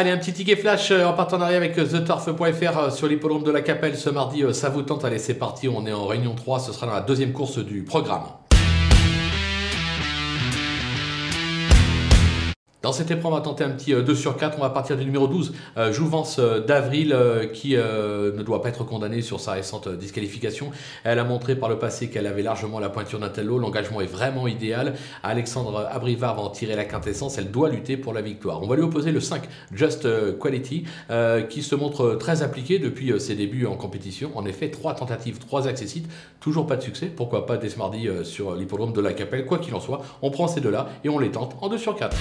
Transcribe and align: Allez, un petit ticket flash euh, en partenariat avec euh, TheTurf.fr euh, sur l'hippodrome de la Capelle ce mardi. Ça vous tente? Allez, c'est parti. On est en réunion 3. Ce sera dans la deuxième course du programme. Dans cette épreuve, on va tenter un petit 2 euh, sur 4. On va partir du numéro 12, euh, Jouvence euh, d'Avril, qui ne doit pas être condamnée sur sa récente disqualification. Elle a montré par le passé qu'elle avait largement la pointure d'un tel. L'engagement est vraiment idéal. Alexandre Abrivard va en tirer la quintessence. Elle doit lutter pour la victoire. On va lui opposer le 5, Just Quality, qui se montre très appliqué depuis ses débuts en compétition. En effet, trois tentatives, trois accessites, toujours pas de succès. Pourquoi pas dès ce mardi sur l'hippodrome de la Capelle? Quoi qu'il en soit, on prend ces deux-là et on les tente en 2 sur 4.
Allez, 0.00 0.12
un 0.12 0.16
petit 0.16 0.32
ticket 0.32 0.56
flash 0.56 0.92
euh, 0.92 1.04
en 1.04 1.12
partenariat 1.12 1.58
avec 1.58 1.76
euh, 1.76 1.84
TheTurf.fr 1.84 2.78
euh, 2.78 2.90
sur 2.90 3.06
l'hippodrome 3.06 3.42
de 3.42 3.50
la 3.50 3.60
Capelle 3.60 3.98
ce 3.98 4.08
mardi. 4.08 4.42
Ça 4.54 4.70
vous 4.70 4.80
tente? 4.80 5.04
Allez, 5.04 5.18
c'est 5.18 5.34
parti. 5.34 5.68
On 5.68 5.84
est 5.84 5.92
en 5.92 6.06
réunion 6.06 6.34
3. 6.34 6.58
Ce 6.58 6.72
sera 6.72 6.86
dans 6.86 6.94
la 6.94 7.02
deuxième 7.02 7.34
course 7.34 7.58
du 7.58 7.82
programme. 7.82 8.22
Dans 12.82 12.92
cette 12.92 13.10
épreuve, 13.10 13.32
on 13.32 13.36
va 13.36 13.42
tenter 13.42 13.62
un 13.62 13.70
petit 13.70 13.92
2 13.92 14.08
euh, 14.08 14.14
sur 14.14 14.38
4. 14.38 14.56
On 14.56 14.62
va 14.62 14.70
partir 14.70 14.96
du 14.96 15.04
numéro 15.04 15.26
12, 15.26 15.52
euh, 15.76 15.92
Jouvence 15.92 16.38
euh, 16.38 16.60
d'Avril, 16.60 17.14
qui 17.52 17.74
ne 17.74 18.42
doit 18.42 18.62
pas 18.62 18.70
être 18.70 18.84
condamnée 18.84 19.20
sur 19.20 19.38
sa 19.38 19.52
récente 19.52 19.88
disqualification. 19.88 20.70
Elle 21.04 21.18
a 21.18 21.24
montré 21.24 21.56
par 21.56 21.68
le 21.68 21.78
passé 21.78 22.08
qu'elle 22.08 22.26
avait 22.26 22.42
largement 22.42 22.80
la 22.80 22.88
pointure 22.88 23.18
d'un 23.18 23.28
tel. 23.28 23.46
L'engagement 23.46 24.00
est 24.00 24.06
vraiment 24.06 24.46
idéal. 24.46 24.94
Alexandre 25.22 25.86
Abrivard 25.90 26.36
va 26.36 26.42
en 26.42 26.48
tirer 26.48 26.74
la 26.74 26.86
quintessence. 26.86 27.36
Elle 27.36 27.50
doit 27.50 27.68
lutter 27.68 27.98
pour 27.98 28.14
la 28.14 28.22
victoire. 28.22 28.62
On 28.62 28.66
va 28.66 28.76
lui 28.76 28.82
opposer 28.82 29.12
le 29.12 29.20
5, 29.20 29.42
Just 29.74 30.08
Quality, 30.38 30.84
qui 31.48 31.62
se 31.62 31.74
montre 31.74 32.14
très 32.14 32.42
appliqué 32.42 32.78
depuis 32.78 33.18
ses 33.20 33.34
débuts 33.34 33.66
en 33.66 33.76
compétition. 33.76 34.30
En 34.36 34.46
effet, 34.46 34.70
trois 34.70 34.94
tentatives, 34.94 35.38
trois 35.38 35.66
accessites, 35.66 36.08
toujours 36.40 36.66
pas 36.66 36.76
de 36.76 36.82
succès. 36.82 37.06
Pourquoi 37.06 37.44
pas 37.46 37.56
dès 37.56 37.68
ce 37.68 37.78
mardi 37.78 38.08
sur 38.22 38.54
l'hippodrome 38.54 38.92
de 38.92 39.00
la 39.00 39.12
Capelle? 39.12 39.44
Quoi 39.44 39.58
qu'il 39.58 39.74
en 39.74 39.80
soit, 39.80 40.02
on 40.22 40.30
prend 40.30 40.48
ces 40.48 40.60
deux-là 40.60 40.88
et 41.04 41.08
on 41.08 41.18
les 41.18 41.30
tente 41.30 41.56
en 41.60 41.68
2 41.68 41.78
sur 41.78 41.96
4. 41.96 42.16